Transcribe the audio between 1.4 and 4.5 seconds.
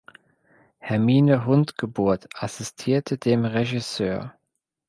Huntgeburth assistierte dem Regisseur.